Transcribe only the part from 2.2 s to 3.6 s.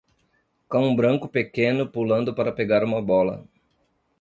para pegar uma bola